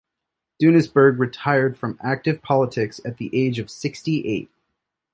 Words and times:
Duisenberg 0.59 1.19
retired 1.19 1.77
from 1.77 1.99
active 2.01 2.41
politics 2.41 2.99
at 3.05 3.17
the 3.17 3.29
age 3.39 3.59
of 3.59 3.69
sixty-eight. 3.69 4.49